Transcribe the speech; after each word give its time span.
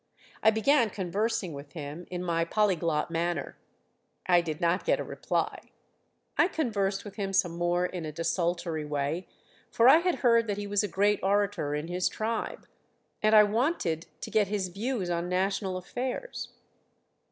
I 0.41 0.49
began 0.49 0.89
conversing 0.89 1.53
with 1.53 1.73
him 1.73 2.07
in 2.09 2.23
my 2.23 2.43
polyglot 2.43 3.11
manner. 3.11 3.55
I 4.25 4.41
did 4.41 4.59
not 4.59 4.83
get 4.83 4.99
a 4.99 5.03
reply. 5.03 5.69
I 6.39 6.47
conversed 6.47 7.05
with 7.05 7.17
him 7.17 7.33
some 7.33 7.55
more 7.55 7.85
in 7.85 8.03
a 8.03 8.11
desultory 8.11 8.83
way, 8.83 9.27
for 9.69 9.87
I 9.87 9.97
had 9.99 10.15
heard 10.25 10.47
that 10.47 10.57
he 10.57 10.65
was 10.65 10.81
a 10.81 10.87
great 10.87 11.19
orator 11.21 11.75
in 11.75 11.87
his 11.87 12.09
tribe, 12.09 12.65
and 13.21 13.35
I 13.35 13.43
wanted 13.43 14.07
to 14.21 14.31
get 14.31 14.47
his 14.47 14.69
views 14.69 15.11
on 15.11 15.29
national 15.29 15.77
affairs. 15.77 16.49